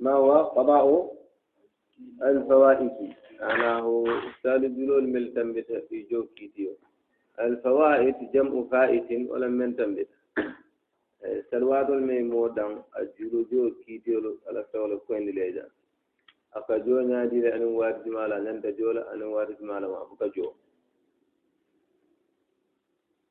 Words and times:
ما 0.00 0.12
هو 0.12 0.32
قضاء 0.56 0.86
الفوائد 2.22 2.90
معناه 3.40 4.04
استاذ 4.30 4.62
جلول 4.76 5.04
من 5.08 5.34
تنبت 5.34 5.70
في 5.88 6.02
جو 6.10 6.26
كيتيو 6.36 6.72
الفوائد 7.40 8.14
جمع 8.34 8.62
فائت 8.70 9.08
ولم 9.30 9.52
من 9.52 9.76
تنبت 9.76 10.08
سلوات 11.50 11.88
الميمو 11.90 12.46
دان 12.48 12.82
الجلو 12.98 13.44
جو 13.52 13.70
كيتيو 13.86 14.36
على 14.48 14.64
فول 14.72 14.98
كوين 15.06 15.28
ليجا 15.30 15.66
aka 16.56 16.78
jo 16.84 17.02
ñaadire 17.04 17.52
anin 17.52 17.76
waati 17.76 18.00
jumala 18.04 18.40
ñanta 18.40 18.72
joola 18.78 19.02
anin 19.12 19.28
waati 19.28 19.52
jumala 19.60 19.86
ma 19.88 20.06
fuka 20.08 20.28
joo 20.34 20.54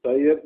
طيب 0.05 0.39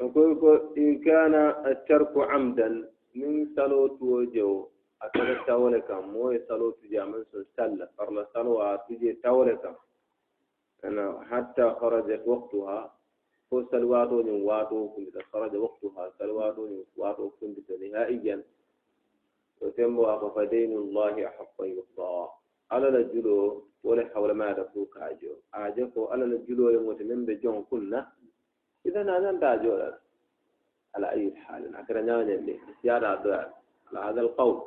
نقول 0.00 0.72
إن 0.78 0.98
كان 1.04 1.34
الترك 1.66 2.12
عمدا 2.16 2.88
من 3.15 3.55
صلوت 3.55 4.01
وجو 4.01 4.67
أكد 5.01 5.45
تولك 5.47 5.91
مو 5.91 6.39
صلوت 6.47 6.79
جامن 6.91 7.23
سلة 7.57 7.87
فرلا 7.97 8.27
صلوة 8.33 8.75
تجي 8.75 9.13
تولك 9.13 9.63
أنا 10.83 11.21
حتى 11.29 11.69
خرجت 11.79 12.23
وقتها. 12.27 12.95
هو 13.53 13.63
سلواتو 13.71 14.17
واتو 14.47 14.89
كنت 14.95 15.15
خرج 15.33 15.55
وقتها. 15.55 16.03
سلواتو 16.19 16.83
واتو 16.97 17.29
كنت 17.29 17.71
نهائيا. 17.71 18.43
وتم 19.61 20.29
فدين 20.29 20.71
الله 20.77 21.27
أحق 21.27 21.57
يقضى 21.59 22.29
على 22.71 22.87
الجلو 22.87 23.63
ولا 23.83 24.03
حول 24.13 24.31
ما 24.31 24.53
تفوك 24.53 24.97
عجو. 24.97 25.33
عجو 25.53 26.05
على 26.11 26.23
الجلو 26.23 26.69
يموت 26.69 27.01
من 27.01 27.25
بجون 27.25 27.63
كنا. 27.69 28.07
إذا 28.85 29.01
أنا 29.01 29.31
داجو 29.31 29.73
على 30.95 31.09
أي 31.11 31.35
حال. 31.35 31.75
أكرنا 31.75 32.21
اللي 32.21 32.59
زيادة 32.83 33.07
على 33.87 33.99
هذا 33.99 34.21
القول. 34.21 34.57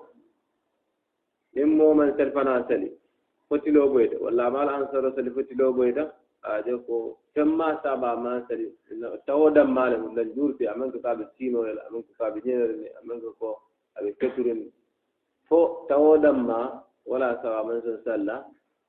إمو 1.58 1.94
من 1.94 2.16
سلفنا 2.16 2.64
سلي. 2.68 2.92
فتلو 3.50 3.92
بيدا 3.94 4.18
ولا 4.24 4.48
ما 4.50 4.62
الأنصار 4.62 5.16
سلي 5.16 5.30
فتلو 5.30 5.72
بيدا 5.72 6.12
أجاكو 6.44 7.16
كما 7.34 7.68
سابا 7.82 8.14
ما 8.14 8.46
سلي. 8.48 8.72
تودم 9.26 9.74
مالي 9.74 9.96
من 9.96 10.18
الجور 10.18 10.52
في 10.52 10.64
أمن 10.72 10.90
كتاب 10.90 11.20
السينو 11.20 11.60
ولا 11.60 11.88
أمن 11.88 12.02
كتاب 12.02 12.38
جنر 12.44 12.70
أمن 13.02 13.20
كتاب 13.20 13.56
أبي 13.96 14.12
كترين 14.12 14.70
فو 15.48 15.86
تودم 15.88 16.46
ما 16.46 16.82
ولا 17.06 17.42
سابا 17.42 17.62
من 17.68 17.98
سلا. 18.04 18.44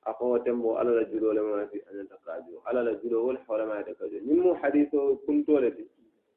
أقوى 0.06 0.40
تمو 0.40 0.76
على 0.76 0.90
الجلو 0.98 1.32
لما 1.32 1.66
في 1.66 1.80
أن 1.90 2.08
تقاجو. 2.08 2.60
على 2.66 2.80
الجلو 2.80 3.28
ولا 3.28 3.38
حول 3.38 3.62
ما 3.62 3.80
يتقاجو. 3.80 4.18
نمو 4.28 4.54
حديثه 4.54 5.18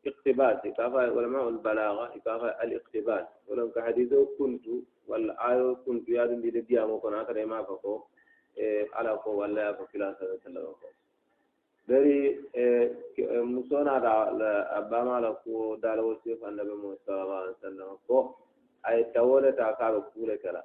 iqtibas 0.10 0.64
ikafa 0.70 1.12
ulama 1.12 1.40
albalaga 1.52 2.06
ikafa 2.18 2.50
aliqtibas 2.64 3.26
wolon 3.48 3.72
ka 3.74 3.82
hadise 3.82 4.16
o 4.16 4.26
kuntu 4.38 4.84
walla 5.08 5.34
ayo 5.50 5.76
kuntu 5.86 6.12
yaɗum 6.18 6.42
ɗiɗe 6.42 6.62
diyamo 6.68 7.00
kono 7.02 7.18
akada 7.20 7.46
ma 7.48 7.64
fa 7.68 7.74
ko 7.84 7.94
e 8.56 8.88
ala 9.00 9.18
ko 9.24 9.30
walla 9.40 9.62
ya 9.62 9.74
ko 9.78 9.84
kila 9.92 10.16
sa 10.20 10.26
sallam 10.44 10.64
ko 10.82 10.88
dari 11.88 12.36
musonaɗa 13.52 14.12
a 14.76 14.82
bamala 14.90 15.30
ko 15.44 15.78
dalawol 15.82 16.18
sef 16.24 16.44
annabi 16.44 16.74
mo 16.82 16.96
sallallah 17.06 17.40
alih 17.44 17.56
w 17.56 17.62
sallam 17.62 17.90
ko 18.08 18.18
ay 18.84 19.04
tawoleta 19.14 19.76
kaɓe 19.80 20.00
kuule 20.14 20.38
kala 20.44 20.62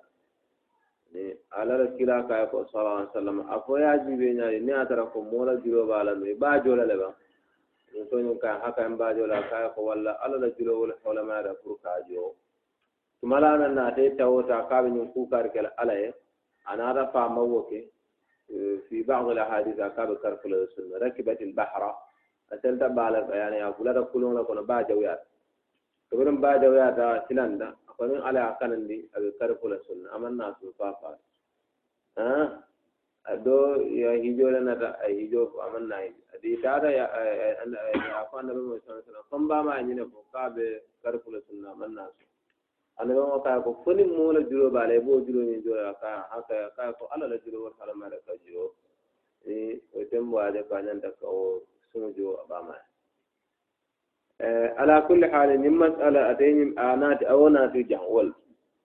ni 1.12 1.34
alala 1.50 1.86
kila 1.96 2.26
kaye 2.28 2.46
ko 2.50 2.66
sallallah 2.72 2.98
alih 3.06 3.10
w 3.10 3.14
sallam 3.14 3.38
a 3.50 3.56
fo 3.66 3.78
yajiɓe 3.78 4.34
ñaadi 4.38 4.58
ni 4.60 4.72
a 4.72 4.86
tara 4.86 5.06
ko 5.06 5.20
moola 5.22 5.54
juroɓa 5.62 6.00
alami 6.00 6.34
ɓa 6.34 6.62
jolale 6.64 6.94
ɓan 7.00 7.14
ala 10.24 10.36
la 10.38 10.48
jiro 10.56 10.80
wala 10.80 10.94
wala 11.04 11.22
ma 11.22 11.42
da 11.42 11.54
fur 11.62 11.76
ka 11.82 11.90
jo 12.08 12.34
tumala 13.20 13.58
nan 13.58 13.74
na 13.74 13.90
te 13.94 14.10
tawota 14.16 14.66
ka 14.68 14.82
be 14.82 14.90
nyum 14.90 15.12
ku 15.12 15.28
kar 15.30 15.48
kala 15.52 15.70
ala 15.78 15.94
e 15.94 16.12
anara 16.66 17.08
fa 17.12 17.28
mawoke 17.28 17.88
في 18.88 19.02
بعض 19.02 19.28
الأحاديث 19.28 19.78
أكاد 19.80 20.16
كرفل 20.16 20.54
السنة 20.54 20.98
ركبت 20.98 21.40
البحر 21.42 21.94
أسألت 22.52 22.82
بالك 22.84 23.26
يعني 23.32 23.64
أقول 23.64 23.86
لك 23.86 24.08
كلهم 24.12 24.38
لكم 24.38 24.60
باجا 24.66 24.94
ويات 24.94 25.22
تقولون 26.10 26.40
باجا 26.40 26.68
ويات 26.68 27.28
سلندا 27.28 27.68
أقولون 27.88 28.20
على 28.20 28.40
أكان 28.50 28.86
دي 28.86 29.08
أبي 29.16 29.30
كرفل 29.40 29.72
السنة 29.72 30.16
أما 30.16 30.28
الناس 30.28 30.54
فافا 30.78 31.08
ها 31.08 31.18
do 33.44 33.82
ya 33.82 34.12
hijo 34.12 34.50
la 34.50 34.60
lanata 34.60 34.98
a 35.00 35.08
hijo 35.08 35.52
amannayi 35.62 36.14
adi 36.34 36.56
tata 36.62 36.90
yafo 36.90 38.38
annabi 38.38 38.60
mo 38.60 38.78
sa 38.86 39.02
sallam 39.02 39.24
fon 39.30 39.42
mbama 39.44 39.74
a 39.74 39.82
ñine 39.82 40.04
fo 40.10 40.24
kaɓe 40.32 40.82
karfula 41.02 41.40
sunna 41.46 41.70
amanna 41.72 42.06
so 42.18 42.24
annabi 43.00 43.20
mo 43.20 43.40
kaya 43.40 43.60
ko 43.64 43.70
foni 43.84 44.04
mola 44.04 44.40
julo 44.48 44.70
baala 44.70 45.00
bo 45.00 45.20
julo 45.26 45.40
min 45.46 45.62
joya 45.62 45.94
kaya 46.00 46.26
hakaya 46.30 46.70
kaya 46.76 46.92
ko 46.98 47.06
ala 47.14 47.26
la 47.28 47.36
julo 47.44 47.58
ma 47.64 47.70
halamare 47.80 48.18
ka 48.26 48.32
julo 48.46 48.74
i 49.46 49.80
o 49.94 49.98
tem 49.98 50.08
tembo 50.10 50.38
aje 50.38 50.62
ko 50.68 50.74
añanta 50.74 51.10
ka 51.20 51.26
o 51.26 51.62
sumo 51.92 52.10
jo 52.16 52.36
a 52.40 52.44
ɓamaye 52.48 52.82
eh, 54.38 54.68
ala 54.76 55.02
kulli 55.06 55.26
hali 55.30 55.58
ni 55.58 55.68
masala 55.68 56.28
ala 56.34 56.66
a 56.76 56.96
naati 56.96 57.24
awo 57.26 57.48
naati 57.50 57.84
jangwol 57.84 58.32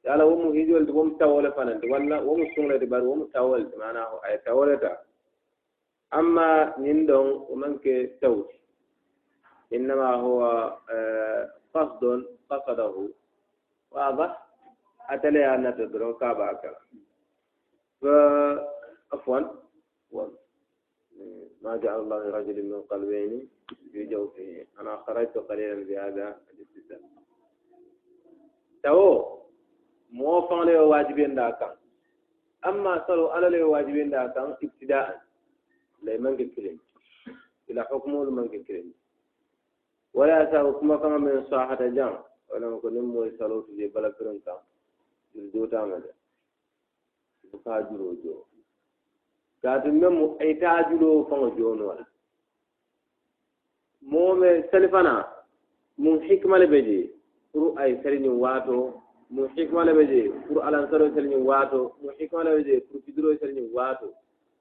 fanan 0.08 1.82
walla 1.92 2.18
wo 2.24 2.38
mu 2.38 2.46
sungle 2.56 2.80
de 2.80 2.86
bar 2.86 3.04
wo 3.04 3.16
mu 3.16 3.26
tawol 3.36 3.68
mana 3.78 4.08
ay 4.24 4.38
tawoleta 4.46 5.04
amma 6.12 6.74
nin 6.78 7.06
don 7.06 7.46
o 7.50 7.56
manke 7.56 8.18
tawti 8.22 8.56
إنما 9.68 10.16
هو 10.24 10.40
قصد 11.76 12.24
قصده. 12.50 13.10
واضح؟ 13.92 14.48
أتلي 15.10 15.56
أن 15.56 15.76
تدرون 15.76 16.14
كابا 16.14 16.54
كلا. 16.54 16.80
فعفوا 18.02 19.40
ما 21.62 21.78
جعل 21.84 22.00
الله 22.00 22.20
لرجل 22.30 22.64
من 22.64 22.82
قلبين 22.82 23.50
في 23.92 24.06
جوفه 24.06 24.66
أنا 24.80 24.98
خرجت 24.98 25.38
قليلا 25.38 25.84
بهذا. 25.84 26.40
الاستثناء 26.54 27.02
تو 28.84 29.37
moo 30.16 30.42
faŋo 30.48 30.64
le 30.66 30.72
ye 30.72 30.84
waajibeenda 30.92 31.44
a 31.48 31.52
kaŋ 31.60 31.74
amma 32.68 33.04
salo 33.08 33.26
ala 33.36 33.48
le 33.50 33.58
ye 33.58 33.64
waajibeenda 33.74 34.18
a 34.26 34.34
kaŋ 34.36 34.48
ibtidaan. 34.66 35.16
La 36.04 36.12
i 36.14 36.18
maŋ 36.24 36.34
ke 36.38 36.46
kiliŋ 36.54 36.78
ila 37.70 37.82
hukumolu 37.90 38.32
maŋ 38.32 38.48
ke 38.52 38.60
kiliŋ 38.66 38.88
wala 40.18 40.34
ye 40.40 40.46
saabu 40.52 40.72
kuma 40.80 40.96
kaŋa 41.02 41.18
meŋ 41.26 41.38
saahata 41.50 41.88
jaŋ 41.98 42.14
wala 42.50 42.66
ko 42.82 42.88
niŋ 42.90 43.06
moo 43.14 43.26
ye 43.26 43.32
saloo 43.38 43.62
tu 43.66 43.72
je 43.78 43.88
bala 43.94 44.10
mu 50.18 50.26
a 50.40 50.48
taa 50.62 50.90
juloo 50.90 51.26
faŋo 51.30 51.48
mun 55.98 56.20
hikima 56.22 56.58
le 56.60 56.68
be 56.68 56.80
je. 56.86 57.00
Pour 57.52 57.74
a 57.80 57.88
mu 59.30 59.48
hikma 59.56 59.84
le 59.86 59.92
ɓe 59.94 60.04
je 60.12 60.20
pour 60.48 60.64
alansaro 60.66 61.10
selñin 61.16 61.44
waato 61.50 61.96
mu 62.02 62.10
hikma 62.20 62.44
le 62.44 62.52
ɓe 62.56 62.64
je 62.68 62.80
pour 62.88 63.02
fidiro 63.06 63.36
selñin 63.38 63.70
waato. 63.74 64.14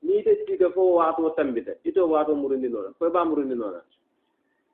Ni 0.02 0.18
ite 0.18 0.32
siika 0.46 0.70
fo 0.70 0.94
waato 0.98 1.30
tambita 1.36 1.72
ito 1.84 2.06
waato 2.08 2.34
murundinoona 2.34 2.92
foye 2.98 3.10
ba 3.10 3.24
murundinoona 3.24 3.80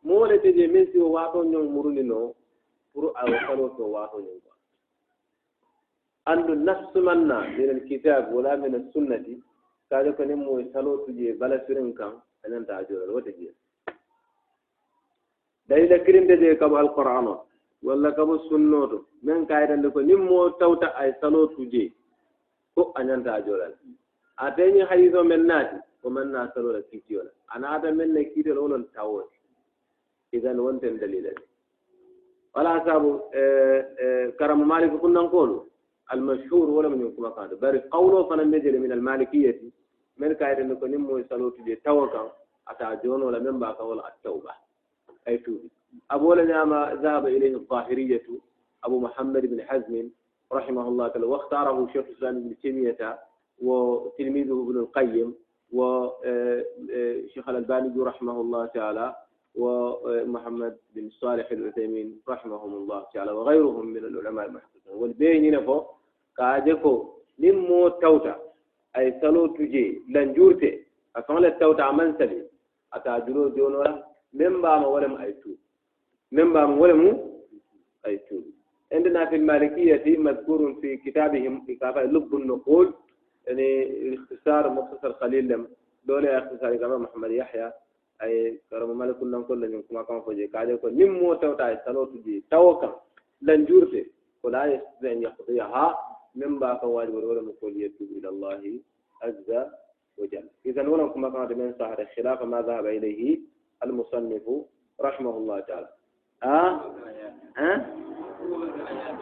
moo 0.04 0.26
le 0.26 0.38
te 0.40 0.52
je 0.52 0.66
min 0.66 0.86
si 0.92 0.98
o 0.98 1.08
waato 1.16 1.44
ñong 1.44 1.68
murundinoo 1.74 2.34
pour 2.92 3.12
awo 3.20 3.36
kaloo 3.46 3.68
to 3.76 3.84
waato 3.94 4.18
ñong 4.18 4.40
quoi. 4.44 4.56
Anndu 6.26 6.54
nafsu 6.54 7.00
man 7.00 7.26
min 7.56 7.68
al 7.70 7.80
kitab 7.88 8.32
wala 8.34 8.56
min 8.56 8.74
al 8.74 8.84
sunnati 8.92 9.40
kaajo 9.92 10.12
ko 10.16 10.24
nin 10.24 10.40
moye 10.44 10.64
saloo 10.72 11.04
tuje 11.04 11.32
bala 11.40 11.60
sirin 11.66 11.92
kan 11.94 12.12
ananta 12.44 12.76
ajoolal 12.80 13.10
wote 13.14 13.30
jees 13.38 13.54
dalila 15.68 15.98
kirinde 16.04 16.34
je 16.40 16.56
kam 16.60 16.74
alqouran 16.74 17.26
o 17.28 17.34
walla 17.82 18.12
kamo 18.12 18.38
sunnoto. 18.48 19.06
Min 19.22 19.46
kayitande 19.46 19.90
ko 19.92 20.00
nin 20.00 20.18
mo 20.22 20.50
tawta 20.60 20.94
ay 20.96 21.12
salo 21.20 21.46
tuje 21.54 21.92
ko 22.74 22.92
a 22.96 23.02
ñanta 23.04 23.40
jolal 23.46 23.74
ateñi 24.36 24.80
hayiso 24.88 25.24
men 25.24 25.46
naati 25.46 25.76
ko 26.02 26.10
man 26.10 26.30
na 26.32 26.50
salola 26.54 26.80
kiitiyola 26.82 27.30
ana 27.54 27.68
naata 27.68 27.92
men 27.94 28.12
ne 28.14 28.24
kiitol 28.32 28.58
wolon 28.58 28.84
tawote 28.94 29.36
igan 30.32 30.58
wonten 30.60 30.98
dalila 30.98 31.30
de 31.36 31.42
wala 32.54 32.84
saabu 32.84 33.10
e, 33.32 33.40
e, 34.04 34.32
karamu 34.38 34.64
maliki 34.64 34.96
kunnankoolu 34.98 35.56
almashhur 36.12 36.70
wolemo 36.70 36.96
ñin 36.96 37.14
kuma 37.14 37.30
kanto 37.36 37.56
bari 37.56 37.80
qawlo 37.92 38.28
fana 38.28 38.44
mbejele 38.44 38.78
min 38.78 38.92
almalikiyati 38.92 39.72
min 40.18 40.34
kayitande 40.34 40.74
ko 40.80 40.86
nin 40.88 41.00
mo 41.00 41.22
salo 41.28 41.50
tuje 41.50 41.76
tawo 41.84 42.08
kan 42.08 42.28
ata 42.66 42.96
jonola 43.02 43.40
men 43.40 43.54
mba 43.56 43.68
wala 43.78 43.84
wola 43.84 44.02
a 44.08 44.12
tawba. 44.22 44.52
Ay 45.26 45.38
tuubi. 45.38 45.70
أبو 46.10 46.34
نعم 46.34 46.72
ذهب 47.02 47.26
إليه 47.26 47.54
الظاهرية 47.54 48.22
أبو 48.84 49.00
محمد 49.00 49.46
بن 49.46 49.62
حزم 49.62 50.08
رحمه 50.52 50.88
الله 50.88 51.08
تعالى 51.08 51.26
واختاره 51.26 51.86
شيخ 51.92 52.04
الإسلام 52.06 52.36
ابن 52.36 52.56
تيمية 52.62 53.18
وتلميذه 53.62 54.52
ابن 54.66 54.76
القيم 54.78 55.34
وشيخ 55.72 57.48
الألباني 57.48 58.00
رحمه 58.00 58.40
الله 58.40 58.66
تعالى 58.66 59.16
ومحمد 59.54 60.76
بن 60.94 61.10
صالح 61.10 61.50
العثيمين 61.52 62.20
رحمهم 62.28 62.74
الله 62.74 63.06
تعالى 63.14 63.32
وغيرهم 63.32 63.86
من 63.86 64.04
العلماء 64.04 64.46
المحدثين 64.46 64.92
والبين 64.94 65.54
نفو 65.54 65.82
كاجكو 66.36 66.94
نمو 67.38 67.88
توتا 67.88 68.34
أي 68.96 69.20
سلو 69.20 69.46
تجي 69.46 70.02
لنجورتي 70.08 70.84
أفعل 71.16 71.44
التوتا 71.44 71.90
من 71.90 72.14
سلي 72.18 72.42
أتاجرو 72.92 73.48
جونورا 73.48 74.04
من 74.32 74.62
بام 74.62 74.84
ولم 74.84 75.16
أيتو. 75.16 75.50
من 76.32 76.52
باب 76.52 76.80
ولم 76.80 77.30
أيتوب 78.06 78.44
عندنا 78.92 79.26
في 79.26 79.36
المالكية 79.36 80.18
مذكور 80.18 80.74
في 80.80 80.96
كتابهم 80.96 81.64
في 81.66 81.74
كتاب 81.74 81.98
لب 81.98 82.34
النقول 82.34 82.94
يعني 83.46 83.82
الاختصار 83.82 84.70
مختصر 84.70 85.12
قليل 85.12 85.48
لم 85.48 85.68
دولة 86.04 86.38
اختصار 86.38 86.76
كما 86.76 86.98
محمد 86.98 87.30
يحيى. 87.30 87.72
أي 88.22 88.60
كرم 88.70 88.98
مالك 88.98 89.16
كلهم 89.18 89.42
كلهم 89.42 89.82
كما 89.82 90.02
كان 90.02 90.20
فوجي. 90.20 90.46
كاجي 90.46 90.76
كل 90.76 90.92
نم 90.94 91.12
موتة 91.12 91.74
تجي 92.04 92.44
توكا 92.50 93.00
لنجورته 93.42 94.06
ولا 94.42 94.64
يستطيع 94.66 95.12
أن 95.12 95.22
يقضيها 95.22 95.98
من 96.34 96.58
باب 96.58 96.80
فواجب 96.80 97.14
ولم 97.14 97.48
يقول 97.48 97.82
يتوب 97.82 98.08
إلى 98.18 98.28
الله 98.28 98.80
عز 99.22 99.66
وجل. 100.18 100.48
إذا 100.66 100.88
ولم 100.88 101.08
كما 101.08 101.28
كان 101.30 101.58
من 101.58 101.74
صحر 101.78 102.06
خلاف 102.16 102.42
ما 102.42 102.62
ذهب 102.62 102.86
إليه 102.86 103.38
المصنف 103.84 104.42
رحمه 105.00 105.36
الله 105.36 105.60
تعالى. 105.60 105.88
Ah? 106.42 106.82
Eh? 107.56 107.78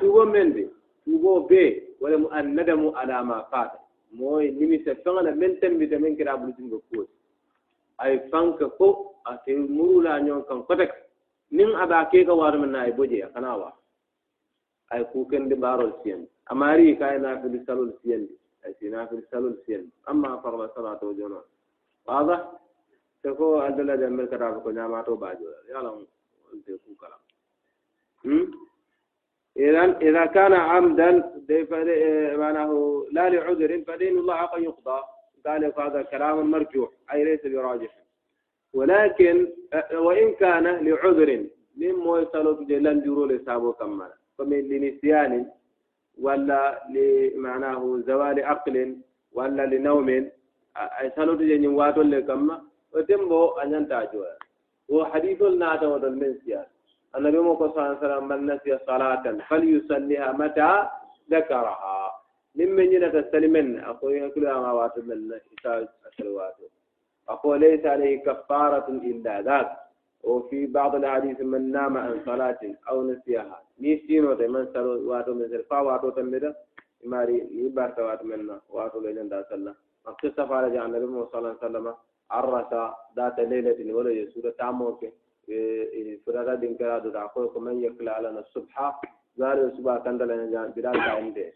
tubo 0.00 0.24
men 0.24 0.52
de 0.56 0.64
tubo 1.04 1.44
be. 1.48 1.92
Wala 2.00 2.16
mu 2.16 2.28
annadamu 2.32 2.96
ala 2.96 3.20
ma 3.24 3.44
fata. 3.52 3.76
Moy 4.16 4.50
nimi 4.50 4.80
se 4.84 4.94
fangana 5.04 5.36
men 5.36 5.60
tan 5.60 5.76
bi 5.78 5.86
de 5.86 5.98
men 5.98 6.16
kira 6.16 6.36
bulu 6.40 6.52
tingo 6.56 6.80
ko 6.90 7.04
ay 8.00 8.16
fanka 8.32 8.66
ko 8.80 9.14
a 9.28 9.36
te 9.44 9.52
murula 9.54 10.16
nyon 10.24 10.42
kan 10.48 10.64
ko 10.64 10.72
tek 10.74 10.90
nin 11.52 11.76
aba 11.76 12.08
ke 12.10 12.24
ka 12.24 12.32
waru 12.34 12.58
men 12.60 12.72
nay 12.72 12.92
boje 12.96 13.20
kana 13.34 13.56
wa. 13.56 13.70
Ay 14.90 15.04
ku 15.12 15.28
ken 15.30 15.48
de 15.48 15.54
barol 15.56 15.92
sien. 16.02 16.24
Amari 16.50 16.96
kay 16.96 17.18
na 17.20 17.36
fi 17.42 17.60
salul 17.68 17.92
sien. 18.02 18.24
Ay 18.64 18.72
sina 18.80 19.06
fi 19.06 19.20
salul 19.30 19.60
sien. 19.66 19.92
Amma 20.08 20.40
farba 20.42 20.72
salatu 20.74 21.06
wa 21.12 21.14
jona 21.14 21.40
wa 22.06 22.22
wada 22.24 22.36
ko 23.36 23.60
adala 23.60 23.92
aldala 23.92 23.94
jambe 24.00 24.24
kata 24.30 24.60
ko 24.64 24.70
nyama 24.72 25.04
to 25.04 25.16
ba 25.16 25.36
bajo 25.36 25.44
yalla 25.68 25.92
kukala 26.86 27.16
إذن 29.56 29.90
إذا 30.08 30.24
كان 30.26 30.52
عمدا 30.52 31.10
معناه 32.36 32.72
لا 33.12 33.28
لعذر 33.28 33.82
فدين 33.86 34.18
الله 34.18 34.40
قد 34.42 34.62
يقضى. 34.62 35.00
قال 35.46 35.72
هذا 35.78 36.02
كلام 36.02 36.50
مرجوح 36.50 36.90
أي 37.12 37.24
ليس 37.24 37.46
براجح. 37.46 37.92
ولكن 38.72 39.36
وإن 39.92 40.34
كان 40.34 40.66
لعذر 40.86 41.30
مما 41.76 42.12
يصلوا 42.20 42.64
جلان 42.64 43.02
جرو 43.02 43.24
لسابو 43.24 43.72
كمال 43.72 44.12
فمن 44.38 44.68
لنسيان 44.68 45.50
ولا 46.18 46.82
لمعناه 46.94 47.82
زوال 48.06 48.44
عقل 48.44 48.76
ولا 49.32 49.66
لنوم 49.66 50.08
يصلوا 51.04 51.34
جلان 51.40 51.66
واتو 51.66 52.02
لكما 52.02 52.56
وتمبو 52.94 53.42
أن 53.62 53.72
ينتاجوا 53.74 54.24
وحديث 54.90 55.42
الناتا 55.42 55.86
ودل 55.86 56.12
من 56.16 56.22
النبي 57.16 57.58
صلى 57.58 57.70
الله 57.70 57.82
عليه 57.88 57.98
وسلم 57.98 58.28
من 58.28 58.40
نسي 58.46 58.78
صلاة 58.86 59.24
فليصليها 59.48 60.32
متى 60.32 60.72
ذكرها. 61.30 61.98
ممن 62.54 62.92
ينتسلمن 62.92 63.80
أقول 63.80 64.30
كل 64.34 64.44
ما 64.44 64.72
واتو 64.72 65.00
من 65.02 65.32
إساء 65.58 65.88
أسلواتو 66.08 66.66
أقول 67.28 67.60
ليس 67.60 67.86
عليه 67.86 68.22
كفارة 68.26 68.88
إلا 68.88 69.42
ذات 69.42 69.70
وفي 70.24 70.66
بعض 70.66 70.94
الحديث 70.94 71.40
من 71.40 71.72
نام 71.72 71.96
عن 71.96 72.20
صلاة 72.26 72.62
أو 72.88 72.96
نسيها. 73.10 73.62
نيسين 73.80 74.24
وتي 74.24 74.46
من 74.48 74.66
سلو 74.74 75.10
واتو 75.10 75.34
من 75.34 76.54
imari 77.04 77.42
ni 77.50 77.68
barta 77.70 78.02
waatu 78.04 78.24
men 78.26 78.46
na 78.46 78.60
waatu 78.72 79.00
le 79.00 79.14
janda 79.14 79.44
salla. 79.48 79.74
Makti 80.04 80.30
safara 80.36 80.70
ja 80.72 80.84
annabi 80.84 81.06
mu 81.06 81.26
sallallahu 81.30 81.56
alaihi 81.56 81.64
wasallam 81.64 81.94
arrasa 82.30 82.94
data 83.16 83.42
lailatin 83.42 83.90
wala 83.92 84.10
ya 84.12 84.26
tamoke 84.58 85.12
e, 85.48 85.54
e 85.92 86.20
furada 86.24 86.56
din 86.56 86.76
kala 86.76 87.00
da 87.10 87.28
ko 87.28 87.48
ko 87.48 87.60
man 87.60 87.80
yakla 87.80 88.16
ala 88.18 88.30
na 88.32 88.42
subha 88.52 88.94
zare 89.36 89.70
suba 89.76 90.00
kandala 90.04 90.36
na 90.36 90.68
bidal 90.74 90.94
ka 90.94 91.18
inde. 91.18 91.54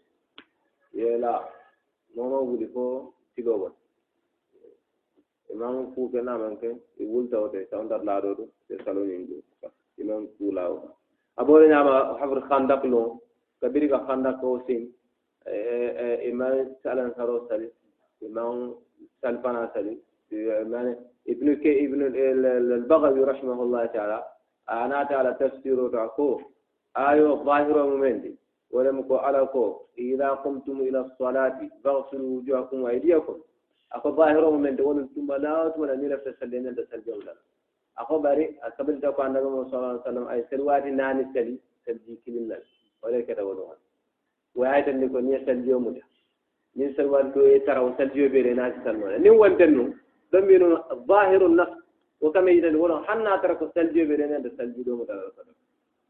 Yela 0.93 1.43
nono 2.15 2.45
gudi 2.45 2.67
ko 2.73 3.13
tigobo 3.35 3.71
imam 5.51 5.91
ku 5.93 6.09
ke 6.11 6.21
na 6.21 6.35
e 6.99 7.03
wulta 7.05 7.37
e 7.37 7.39
o 7.39 7.47
de 7.47 7.67
soundar 7.69 8.03
la 8.03 8.19
do 8.21 8.47
de 8.67 8.75
salo 8.83 9.03
ni 9.03 9.41
imam 10.01 10.27
ku 10.37 10.51
lawo 10.51 10.95
abore 11.37 11.67
nyama 11.67 12.17
hafr 12.19 12.39
khandak 12.49 12.83
kabiri 13.61 13.87
ka 13.89 13.99
khandak 14.07 14.39
ko 14.41 14.63
sin 14.67 14.91
إمام 16.31 16.75
سالم 16.83 17.13
هارو 17.17 17.47
سالي 17.49 17.69
إمام 18.23 18.75
سالفانا 19.21 19.71
سالي. 19.73 19.97
إمام 20.33 20.95
ابن 21.29 21.55
كي 21.55 21.85
ابن 21.85 22.01
البغوي 22.79 23.23
رحمه 23.23 23.59
الله 23.63 23.85
تعالى. 23.85 24.19
أنا 24.69 24.95
على 24.95 25.31
تفسير 25.39 25.99
عقوق 25.99 26.41
أيو 26.97 27.43
ظاهر 27.43 27.77
ممندي 27.91 28.35
ولم 28.71 28.99
يكن 28.99 29.15
على 29.15 29.39
قول 29.39 29.75
إذا 29.97 30.29
قمتم 30.29 30.77
إلى 30.81 30.99
الصلاة 30.99 31.59
فاغسلوا 31.83 32.37
وجوهكم 32.37 32.81
وأيديكم. 32.81 33.37
أخو 33.93 34.09
ظاهر 34.11 34.49
ممندي 34.51 34.81
ولم 34.81 35.09
ثم 35.15 35.33
لا 35.33 35.67
أتمنى 35.67 35.93
أن 35.93 36.03
يلف 36.03 36.23
تسلينا 36.27 36.71
تسلينا 36.71 37.33
أخو 37.97 38.19
باري 38.19 38.59
قبل 38.79 39.01
تقوى 39.01 39.27
النبي 39.27 39.69
صلى 39.69 39.77
الله 39.77 39.87
عليه 39.87 40.01
وسلم 40.01 40.27
أي 40.27 40.45
سلواتي 40.51 40.91
ناني 40.91 41.23
سلي 41.33 41.55
سلجي 41.85 42.15
كلمنا 42.25 42.59
ولكن 43.03 43.35
أولوها 43.39 43.74
e 48.25 48.29
be 48.29 48.53
na 48.53 48.71
sallo 48.83 49.17
ni 49.17 49.29
wonten 49.29 49.71
no 49.75 49.93
dum 50.31 50.45
mi 50.45 50.57
no 50.57 50.83
zahiru 51.07 51.47
nas 51.55 51.69
wa 52.21 52.31
kama 52.31 52.49
yidan 52.51 52.75
wala 52.75 53.03
hanna 53.07 53.39
tarako 53.41 53.71
saljo 53.73 54.05
be 54.07 54.17
na 54.17 54.39
da 54.39 54.49
saljo 54.57 54.83
do 54.83 54.95
mu 54.95 55.05
da 55.05 55.15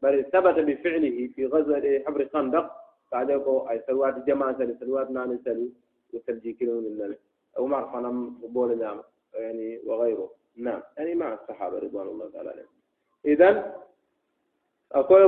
bari 0.02 0.22
ثبت 0.32 0.58
بفعله 0.68 1.28
في 1.34 1.46
غزوة 1.46 2.02
حبر 2.06 2.28
خندق 2.32 2.66
بعد 3.12 3.30
أي 3.70 3.82
سلوات 3.86 4.26
جماعة 4.26 4.58
سلوات 4.80 5.10
نان 5.10 5.38
سلي 5.44 5.70
وسلجي 6.12 6.52
كيلو 6.52 6.80
من 6.80 7.14
عمر 7.58 7.82
خنم 7.92 8.28
بول 8.52 8.78
نعم 8.78 9.00
يعني 9.34 9.80
وغيره 9.86 10.30
نعم 10.56 10.82
يعني 10.98 11.14
مع 11.14 11.34
الصحابة 11.34 11.78
رضوان 11.78 12.06
الله 12.06 12.30
تعالى 12.30 12.50
عليهم 12.50 12.66
إذا 13.24 13.74
أقول 14.92 15.22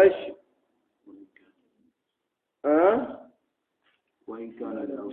إيش 0.00 0.14
أه؟ 2.66 3.20
وإن 4.26 4.50
كان 4.52 4.74
لعذر. 4.74 5.12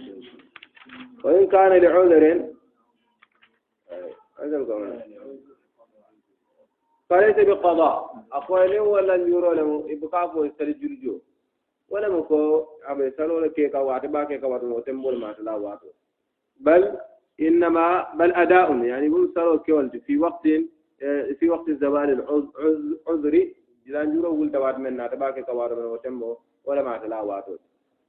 وإن 1.23 1.47
كان 1.47 1.71
لعذر. 1.71 2.49
فليس 7.09 7.35
بقضاء. 7.47 8.25
أقول 8.31 8.79
ولا 8.79 9.15
يرى 9.15 9.55
له. 9.55 9.85
إبقاء 9.89 10.37
ويسترجل 10.37 11.19
ولا 11.89 12.09
مكو. 12.09 12.65
أبي 12.83 13.11
سلو 13.11 13.39
لكيكا 13.39 13.79
واتبا 13.79 14.23
كيكا 14.23 14.47
واتبا 14.47 14.73
وتنبول 14.73 15.19
ما 15.19 15.33
تلا 15.33 15.55
واتبا 15.55 15.91
بل 16.59 16.97
إنما 17.39 18.13
بل 18.13 18.31
أداء. 18.33 18.77
يعني 18.83 19.09
بمسارو 19.09 19.59
كيولت 19.59 19.97
في 19.97 20.17
وقت 20.17 20.47
في 21.39 21.49
وقت 21.49 21.69
jilanjuro 23.85 24.29
wulta 24.37 24.59
wato 24.59 24.79
men 24.79 24.95
naata 24.97 25.15
ɓake 25.15 25.45
ka 25.45 25.53
wato 25.53 25.75
men 25.75 25.85
o 25.85 25.97
tembo 25.97 26.39
wala 26.65 26.83
maata 26.83 27.07
la 27.07 27.21
wato 27.23 27.57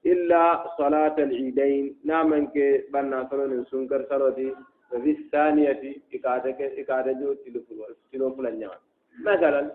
illa 0.05 0.65
salata 0.77 1.23
al 1.23 1.33
idain 1.33 1.97
namanke 2.05 2.87
ɓanna 2.93 3.29
salonin 3.31 3.65
sunkar 3.71 4.07
saloti 4.09 4.47
wa 4.91 5.01
fi 5.03 5.15
thaniyati 5.33 6.03
ikata 6.11 6.53
ke 6.59 6.67
ikata 6.81 7.15
jo 7.21 7.35
tilo 7.43 7.61
fulo 7.69 7.85
tilo 8.11 8.31
fula 8.37 8.51
ñaga 8.51 8.79
masalan 9.25 9.71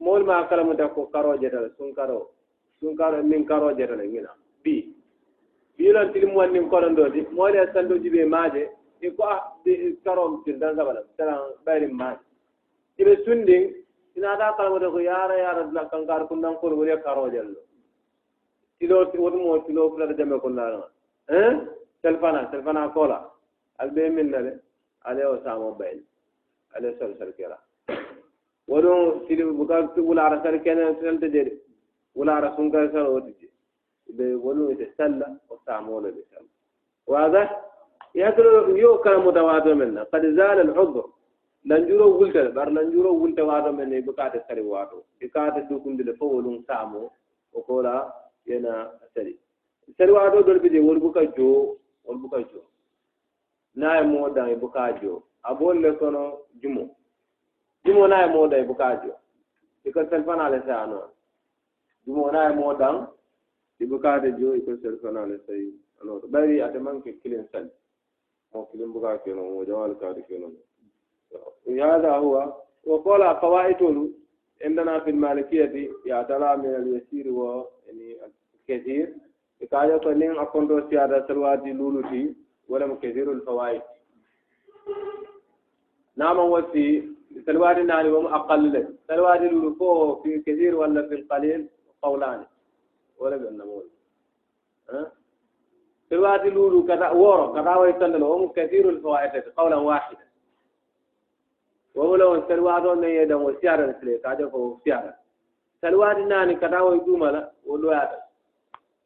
mool 0.00 0.24
ma 0.24 0.46
kalamuta 0.48 0.88
ko 0.94 1.06
karo 1.14 1.36
jetala 1.38 1.68
sunkaro 1.78 2.30
sunkaro 2.80 3.22
min 3.22 3.46
karo 3.46 3.72
jetala 3.78 4.04
ngina 4.04 4.30
bi 4.62 4.94
biilon 5.78 6.12
tilimuwan 6.12 6.52
nin 6.52 6.68
konondoti 6.68 7.20
moole 7.32 7.60
sandoji 7.72 8.10
ɓe 8.10 8.24
maaje 8.34 8.62
i 9.00 9.10
ko 9.16 9.22
ah, 9.24 9.54
a 9.66 9.74
karom 10.04 10.42
tiltan 10.44 10.76
sabala 10.76 11.02
salan 11.16 11.38
ɓayrin 11.64 11.92
maaje. 11.94 12.20
Iɓe 12.98 13.24
sundin 13.24 13.62
ان 14.18 14.24
هذا 14.24 14.50
قال 14.58 14.68
وده 14.72 15.00
يا 15.10 15.20
را 15.30 15.34
يا 15.44 15.50
رب 15.58 15.72
لك 15.76 15.94
ان 15.94 16.04
قال 16.10 16.22
كنا 16.28 16.48
نقول 16.54 16.72
ولي 16.72 16.96
كارو 17.04 17.28
جل 17.34 17.54
كيلو 18.80 18.98
سي 19.10 19.18
ود 19.18 19.34
مو 19.34 19.62
كيلو 19.66 19.90
فلا 19.92 20.12
دم 20.18 20.32
كنا 20.44 20.64
ها 21.30 21.42
سلفانا 22.02 22.40
سلفانا 22.52 22.86
كولا 22.94 23.18
البي 23.82 24.08
من 24.16 24.26
له 24.32 24.58
عليه 25.08 25.26
وسام 25.32 25.58
موبايل 25.66 26.00
عليه 26.74 26.90
سر 26.98 27.10
سر 27.18 27.30
كيرا 27.38 27.58
ودو 28.72 28.94
سيدي 29.28 29.44
بوكا 29.58 29.80
تقول 29.96 30.18
على 30.18 30.36
سر 30.44 30.56
كان 30.64 30.78
سنت 31.00 31.24
دير 31.34 31.48
ولا 32.18 32.34
رسول 32.46 32.66
كان 32.72 32.86
سر 32.94 33.06
ودي 33.14 33.34
بي 34.16 34.34
ولو 34.44 34.70
يتسلى 34.70 35.28
وسامول 35.50 36.04
بيسلى 36.16 36.48
وهذا 37.10 37.42
يأكل 38.20 38.46
يؤكل 38.84 39.16
متواضع 39.26 39.72
منا 39.80 40.02
قد 40.12 40.22
زال 40.38 40.58
العذر 40.66 41.06
nanjuro 41.64 42.10
wultere 42.18 42.52
bar 42.54 42.70
nanjuro 42.70 43.12
wulte 43.14 43.42
waato 43.42 43.72
men 43.72 43.92
e 43.92 44.02
bukate 44.02 44.40
sari 44.48 44.62
waato 44.62 45.04
e 45.20 45.28
kaate 45.28 45.68
dukundile 45.68 46.12
fo 46.16 46.26
wolum 46.28 46.64
saamo 46.66 47.10
o 47.54 47.60
kola 47.62 48.12
yena 48.46 48.90
sari. 49.14 49.38
Sari 49.96 50.12
waato 50.12 50.42
ɗol 50.42 50.58
ɓide 50.60 50.80
wol 50.80 50.98
buka 51.00 51.26
joo 51.36 51.76
wol 52.04 52.18
buka 52.18 52.38
joo. 52.50 52.64
Naye 53.74 54.02
moodan 54.02 54.48
e 54.50 54.56
buka 54.56 54.92
joo. 55.00 55.22
Abolle 55.42 55.92
kono 55.98 56.38
jumo. 56.62 56.96
Jumo 57.84 58.06
naye 58.08 58.26
moodan 58.32 58.60
e 58.60 58.64
buka 58.64 58.96
joo. 59.04 59.16
Iko 59.84 60.04
selfanale 60.10 60.62
saa 60.66 60.86
noon 60.86 61.10
jumo 62.06 62.30
naye 62.30 62.54
moodan 62.54 63.06
e 63.80 63.84
bukate 63.86 64.32
joo 64.38 64.54
iko 64.54 64.76
selfanale 64.82 65.38
sayi 65.46 65.72
anoto 66.00 66.26
ɓayri 66.26 66.62
ate 66.62 66.78
manke 66.78 67.12
kilin 67.22 67.44
sali. 67.52 67.70
Mo 68.52 68.66
kilin 68.72 68.92
buka 68.92 69.18
kenon 69.24 69.52
mo 69.54 69.64
jawal 69.64 69.94
kaade 70.00 70.22
kenon 70.28 70.52
هذا 71.68 72.12
هو. 72.12 72.52
وقال 72.84 73.36
فوائد 73.40 74.10
عندنا 74.64 75.00
في 75.00 75.10
المالكية 75.10 75.90
يعتلى 76.06 76.56
من 76.56 76.74
اليسير 76.74 77.32
و 77.32 77.66
يعني 77.86 78.16
الكثير. 78.68 79.14
كاجا 79.70 79.96
كنين 79.96 80.38
أكون 80.38 80.90
سيادة 80.90 81.26
سلواتي 81.28 81.72
لولوتي 81.72 82.34
ولم 82.68 82.94
كثير 82.94 83.32
الفوائد. 83.32 83.82
نعم 86.16 86.38
وفي 86.38 87.08
سلواتي 87.46 87.82
نعني 87.82 88.08
وم 88.08 88.26
أقل 88.26 88.72
لك. 88.72 88.88
سلواتي 89.08 89.48
لولو 89.48 90.16
في 90.22 90.38
كثير 90.38 90.74
ولا 90.74 91.08
في 91.08 91.14
القليل؟ 91.14 91.68
قولان 92.02 92.46
ولا 93.18 93.36
بالنمول 93.36 93.84
ها؟ 94.90 95.12
سلواتي 96.10 96.50
لولو 96.50 96.86
كذا 96.86 97.10
ورا 97.10 97.62
كذا 97.62 97.76
ويتندل 97.76 98.22
وم 98.22 98.48
كثير 98.48 98.88
الفوائد. 98.88 99.42
قولا 99.56 99.76
واحدا. 99.76 100.27
wawulawon 101.98 102.42
salwaton 102.48 103.00
nan 103.02 103.10
yedan 103.10 103.42
wo 103.42 103.50
siyaran 103.60 103.94
sile 104.00 104.18
kaje 104.22 104.44
ko 104.52 104.56
wo 104.58 104.70
siyaran 104.84 105.14
salwadi 105.80 106.24
nani 106.24 106.54
kata 106.62 106.84
woye 106.84 107.00
ɗumala 107.06 107.40
wo 107.66 107.76
loyata 107.76 108.18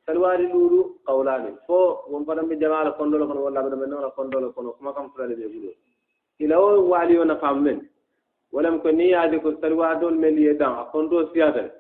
salwadi 0.06 0.44
luulu 0.52 1.00
kawlani 1.06 1.56
fo 1.66 2.04
won 2.10 2.24
fatan 2.26 2.48
ɓe 2.48 2.56
jamala 2.60 2.90
kondolo 2.92 3.24
kono 3.26 3.44
walla 3.48 3.60
ɓeɗo 3.64 3.76
ɓe 3.80 3.86
nogla 3.88 4.10
kondolo 4.16 4.52
kono 4.52 4.70
kuma 4.76 4.92
kam 4.94 5.08
fulale 5.12 5.34
ɓe 5.40 5.46
ɓuuro 5.52 5.72
ila 6.42 6.58
wo 6.60 6.88
waaliyo 6.90 7.24
nafam 7.24 7.62
men. 7.62 7.88
Walam 8.52 8.80
ko 8.82 8.90
ni 8.92 9.10
yaade 9.10 9.38
ko 9.42 9.54
salwadol 9.60 10.14
men 10.18 10.34
liye 10.36 10.54
dan 10.58 10.74
a 10.78 10.84
kondo 10.92 11.30
siyatal 11.32 11.70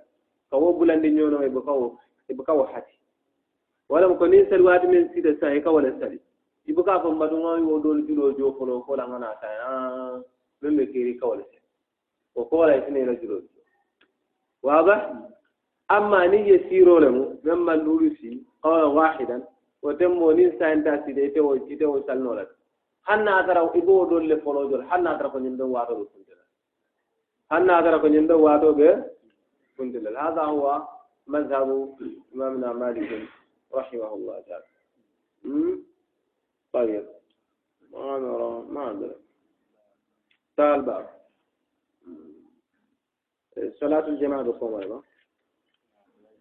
ka 0.50 0.56
wo 0.56 0.72
bulande 0.72 1.10
ñono 1.10 1.42
e 1.44 1.48
bokawo 1.50 1.98
e 2.28 2.34
bokawo 2.34 2.62
hati. 2.72 2.94
Walam 3.88 4.16
ko 4.18 4.26
ni 4.26 4.46
salwade 4.48 4.86
men 4.88 5.10
siida 5.12 5.34
sahe 5.40 5.60
ka 5.60 5.70
wala 5.70 5.90
sali. 6.00 6.16
E 6.16 6.70
Ibuka 6.70 7.00
fo 7.02 7.10
mbaɗugoy 7.12 7.60
wo 7.68 7.78
ɗol 7.82 8.06
julo 8.06 8.32
joofolo 8.38 8.82
fola 8.86 9.04
gana 9.10 9.34
taa 9.42 10.22
من 10.62 10.76
بكيري 10.76 11.14
كولة 11.14 11.44
وقولة 12.34 12.78
اثنين 12.78 13.08
رجلون 13.08 13.48
واضح؟ 14.62 15.12
أما 15.90 16.26
نية 16.26 16.68
سيرو 16.68 16.98
لهم 16.98 17.38
مما 17.44 17.74
نورسي 17.76 18.42
قولا 18.62 18.84
واحدا 18.84 19.38
وتمو 19.82 20.32
ننسى 20.32 20.72
انت 20.72 20.86
سيدي 21.04 21.28
تو 21.34 21.56
تو 21.56 22.02
سالنولك 22.06 22.50
حنا 23.08 23.40
أترى 23.40 23.60
إبو 23.78 24.04
دول 24.10 24.28
لفولو 24.30 24.68
دول 24.70 24.82
حنا 24.90 25.16
أترى 25.16 25.28
كن 25.28 25.46
يندو 25.46 25.66
واتو 25.74 25.94
بسنتلا 26.04 26.44
حنا 27.50 27.78
أترى 27.78 27.98
كن 28.02 28.14
يندو 28.14 28.38
واتو 28.44 28.70
بسنتلا 28.78 30.28
هذا 30.28 30.42
هو 30.42 30.64
مذهب 31.26 31.68
إمامنا 32.34 32.72
مالك 32.72 33.10
رحمه 33.74 34.14
الله 34.14 34.36
تعالى. 34.48 34.64
طيب. 36.72 37.06
ما 37.92 38.18
نرى 38.18 38.64
ما 38.74 38.90
أدري 38.90 39.21
تعال 40.62 40.82
باب 40.82 41.06
صلاة 43.80 44.06
الجماعة 44.08 44.42
بقوم 44.42 44.74
أيضا 44.74 45.02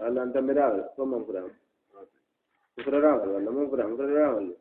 هلا 0.02 0.24
أنت 0.24 0.38
مدار 0.38 0.90
ثم 0.98 1.12
مفرم 1.14 1.52
مفرم 2.78 3.18
ولا 3.34 3.52
مو 3.52 3.64
مفرم 3.66 3.94
مفرم 3.94 4.34
ولا 4.36 4.54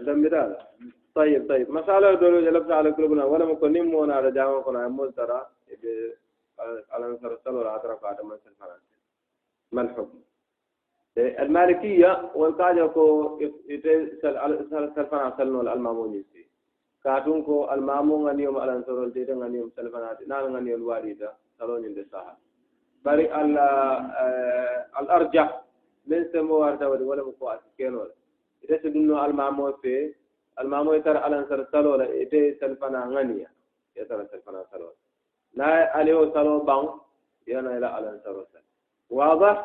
أنت 0.00 0.08
مدار 0.08 0.50
طيب 1.14 1.48
طيب 1.48 1.70
مسألة 1.70 2.14
دولو 2.14 2.40
جلبت 2.46 2.70
على 2.70 2.90
قلوبنا 2.90 3.24
ولا 3.24 3.44
مكنين 3.44 3.86
مونا 3.86 4.14
على 4.14 4.30
جامع 4.30 4.60
كنا 4.60 4.84
يمول 4.86 5.12
ترى 5.12 5.40
على 6.90 7.04
نصر 7.12 7.32
الصلاة 7.32 7.58
والعطرة 7.58 7.94
قاعدة 7.94 8.24
من 8.24 8.36
سلفنا 8.44 8.76
ما 9.72 9.82
الحكم 9.82 10.20
المالكية 11.18 12.30
والقاعدة 12.34 12.86
كو 12.86 13.04
سلفنا 14.70 15.34
سلنو 15.38 15.60
الماموني 15.60 16.24
كاتون 17.06 17.42
كو 17.46 17.56
المامون 17.74 18.20
غنيوم 18.28 18.56
على 18.62 18.72
نصر 18.78 18.98
الجيد 19.08 19.30
غنيوم 19.42 19.68
سلفنات 19.76 20.18
نان 20.30 20.44
غنيوم 20.54 20.80
الواريدة 20.80 21.28
سلون 21.58 21.84
عند 21.88 21.98
الساحة 22.04 22.34
بري 23.04 23.26
ال 23.40 23.58
الأرجح 25.00 25.48
من 26.10 26.20
سمو 26.32 26.64
أرتوري 26.68 27.04
ولا 27.10 27.22
مقواس 27.28 27.60
كينول 27.78 28.10
إذا 28.64 28.76
سدنا 28.82 29.26
المامون 29.26 29.72
في 29.82 29.94
المامو 30.60 30.92
يتر 30.98 31.16
على 31.24 31.34
نصر 31.42 31.58
سلول 31.72 32.00
إذا 32.22 32.40
سلفنا 32.60 33.00
غنيا 33.14 33.50
يتر 33.98 34.18
سلفنا 34.30 34.60
سلول 34.72 34.94
لا 35.58 35.70
عليه 35.96 36.18
سلول 36.34 36.60
بان 36.68 36.84
ينا 37.52 37.70
إلى 37.78 37.86
على 37.96 38.06
نصر 38.16 38.36
سلول 38.52 38.66
واضح 39.18 39.56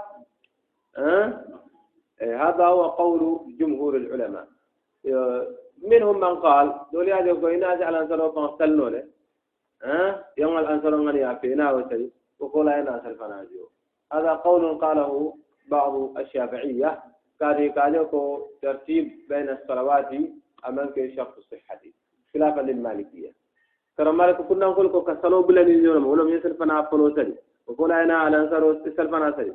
أه؟ 0.98 1.25
هذا 2.43 2.65
هو 2.74 2.81
قول 3.01 3.21
جمهور 3.60 3.93
العلماء 4.01 4.48
منهم 5.81 6.19
من 6.19 6.35
قال 6.35 6.73
دولي 6.93 7.13
هذا 7.13 7.25
يقول 7.25 7.51
إن 7.51 7.63
هذا 7.63 7.89
الأنصار 7.89 8.31
فانسلنوا 8.31 8.89
له. 8.89 9.03
ها؟ 9.83 10.25
يوم 10.38 10.57
الأنصار 10.57 10.95
غني 10.95 11.31
أفينا 11.31 11.71
وسري 11.71 12.11
وقول 12.39 12.69
أنا 12.69 12.95
أنصار 12.95 13.13
فناجيو 13.15 13.69
هذا 14.13 14.31
قول 14.33 14.77
قاله 14.77 15.38
بعض 15.67 16.17
الشافعية. 16.17 17.00
كادي 17.39 17.69
كاديكو 17.69 18.21
ترتيب 18.61 19.05
بين 19.29 19.50
الصلوات 19.50 20.09
أمامك 20.67 21.13
شرط 21.15 21.38
الصحة 21.38 21.79
خلافا 22.33 22.61
للمالكية. 22.61 23.31
ترى 23.97 24.11
مالك 24.11 24.41
كنا 24.41 24.65
نقول 24.65 24.85
لكم 24.85 25.00
كسلوا 25.00 25.41
بلا 25.41 25.63
نيجون 25.63 26.03
ولم 26.03 26.29
يسل 26.29 26.53
فنا 26.53 26.81
فلو 26.81 27.15
سري. 27.15 27.35
وقول 27.67 27.91
أنا 27.91 28.13
على 28.13 28.38
أنصار 28.38 28.63
يسل 28.85 29.07
فنا 29.09 29.31
سري. 29.38 29.53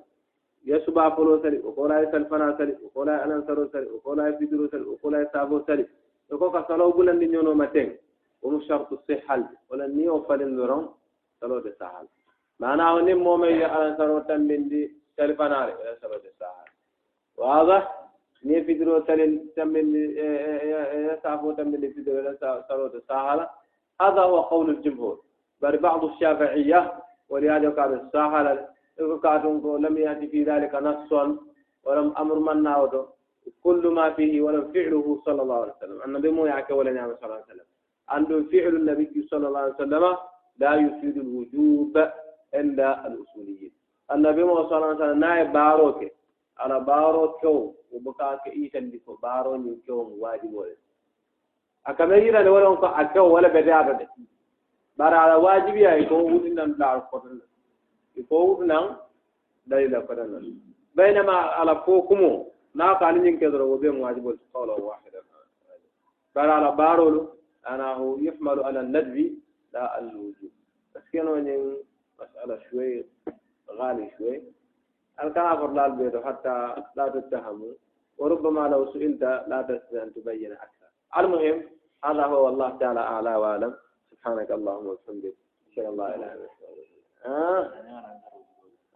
يسبع 0.65 1.17
فلو 1.17 1.43
سري. 1.43 1.59
وقول 1.59 1.91
يسل 1.91 2.25
فنا 2.25 2.59
سري. 2.59 2.77
وقول 2.85 3.09
أنا 3.09 3.35
أنصار 3.35 3.69
سري 3.73 3.87
وقول 3.87 4.19
يفيدرو 4.21 4.69
سري. 4.69 4.83
وقول 4.83 5.15
يسابو 5.15 5.61
سري. 5.67 5.87
يقول 6.33 6.51
كسلو 6.55 6.91
بلن 6.97 7.19
دي 7.19 7.27
نيونو 7.27 7.55
متين 7.55 7.97
ومو 8.43 8.61
شرط 8.69 8.93
الصحة 8.93 9.37
ولا 9.71 9.87
نيو 9.87 10.23
فلن 10.29 10.57
لرون 10.59 10.85
سلو 11.41 11.59
دي 11.59 11.73
سهل 11.81 12.07
معناه 12.61 13.01
ني 13.07 13.15
مومي 13.15 13.65
على 13.65 13.95
سلو 13.99 14.19
تنبين 14.29 14.69
دي 14.69 14.83
تلفناري 15.17 15.75
ولا 15.79 15.93
سلو 16.03 16.17
دي 16.25 16.31
سهل 16.41 16.69
واضح 17.37 17.83
ني 18.45 18.65
فيدرو 18.65 18.99
تلين 19.09 19.33
تنبين 19.57 19.93
دي 19.93 20.03
يسافو 21.09 21.53
تنبين 21.59 21.81
دي 21.81 21.89
فيدرو 21.95 22.17
ولا 22.19 22.63
سلو 22.69 22.87
دي 22.95 23.01
سهل 23.09 23.41
هذا 24.03 24.21
هو 24.21 24.41
قول 24.41 24.71
الجمهور 24.71 25.17
بل 25.61 25.77
بعض 25.77 26.05
الشافعية 26.05 26.93
ولهذا 27.29 27.71
قال 27.71 27.91
الساحل 28.01 28.67
لم 29.79 29.99
يأتي 29.99 30.27
في 30.29 30.45
ذلك 30.45 30.75
نص 30.75 31.13
ولم 31.85 32.15
أمر 32.19 32.39
من 32.39 32.63
ناوده 32.63 33.05
كل 33.63 33.83
ما 33.89 34.11
فيه 34.11 34.41
ولم 34.41 34.73
فعله 34.73 35.07
صلى 35.25 35.43
الله 35.43 35.61
عليه 35.63 35.73
وسلم. 35.77 36.03
النبي 36.07 36.29
مو 36.31 36.47
يعك 36.47 36.71
ولا 36.71 36.93
نعم 36.93 37.15
صلى 37.17 37.25
الله 37.25 37.35
عليه 37.35 37.45
وسلم. 37.45 37.69
عنده 38.09 38.37
فعل 38.53 38.73
النبي 38.77 39.27
صلى 39.31 39.49
الله 39.49 39.61
عليه 39.61 39.75
وسلم 39.75 40.05
لا 40.59 40.73
يفيد 40.75 41.17
الوجوب 41.17 41.95
عند 42.55 42.81
الأصوليين. 42.81 43.73
النبي 44.15 44.43
مو 44.45 44.55
صلى 44.69 44.77
الله 44.77 44.87
عليه 44.87 44.97
وسلم 44.97 45.19
ناي 45.21 45.45
باروك. 45.45 46.01
على 46.59 46.81
بارو 46.81 47.29
كو 47.29 47.75
وبكاك 47.93 48.47
إيتن 48.47 48.91
ديكو. 48.91 49.15
بارو 49.23 49.57
نيكو 49.57 50.17
واجب 50.19 50.55
ولا. 50.55 50.77
أكمل 51.87 52.19
يرى 52.27 52.49
ولا 52.49 52.69
أنك 52.73 52.85
أكو 52.85 53.27
ولا 53.35 53.49
بدأ 53.49 53.83
بدأ 53.83 54.09
bara 54.97 55.23
ala 55.23 55.39
wajibi 55.39 55.83
ya 55.83 56.09
ko 56.09 56.25
wudi 56.25 56.51
nan 56.51 56.73
da 56.79 57.01
ko 57.01 57.21
ko 58.29 58.37
wudi 58.47 58.67
nan 58.67 58.97
dalila 59.69 60.01
ko 60.09 60.15
nan 60.15 60.57
نا 62.77 62.93
قال 62.93 63.23
نين 63.23 63.41
كذا 63.41 63.63
وبين 63.63 63.97
واجب 64.05 64.39
قولا 64.55 64.73
واحدا 64.73 65.21
قال 66.37 66.51
على 66.51 66.77
بارول 66.77 67.29
أنا 67.69 67.95
هو 67.95 68.19
يحمل 68.19 68.63
على 68.63 68.81
الندب 68.81 69.17
لا 69.73 69.99
الوجوب. 69.99 70.53
بس 70.95 71.03
كانوا 71.13 71.37
نين 71.37 71.77
مسألة 72.21 72.61
شوي 72.71 73.05
غالي 73.71 74.11
شوي. 74.19 74.43
الكافر 75.23 75.71
لا 75.73 75.87
البيت 75.87 76.17
حتى 76.17 76.75
لا 76.97 77.09
تتهموا. 77.09 77.73
وربما 78.19 78.69
لو 78.69 78.93
سئلت 78.93 79.23
لا 79.23 79.63
تستطيع 79.69 80.03
أن 80.03 80.15
تبين 80.15 80.53
أكثر. 80.53 80.89
المهم 81.19 81.63
هذا 82.05 82.25
هو 82.25 82.49
الله 82.49 82.79
تعالى 82.79 83.01
أعلى 83.01 83.37
وأعلم. 83.37 83.75
سبحانك 84.11 84.51
اللهم 84.51 84.87
وبحمدك. 84.87 85.35
أشهد 85.73 85.85
أن 85.85 85.97
لا 85.97 86.17
إله 86.17 86.33
إلا 86.33 86.45
أنت 86.45 87.27
آه. 87.27 87.73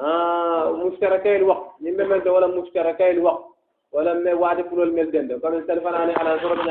آه 0.00 0.72
مشتركي 0.72 1.36
الوقت. 1.36 1.80
من 1.80 2.28
ولا 2.28 2.46
مشتركي 2.46 3.10
الوقت. 3.10 3.49
ولم 3.92 4.38
وعد 4.38 4.60
كل 4.60 4.82
الملدن 4.82 5.38
كان 5.40 5.64
سلفنا 5.66 5.96
على 5.96 6.38
صورة 6.42 6.62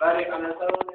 باري 0.00 0.24
على 0.24 0.54
صورة 0.60 0.89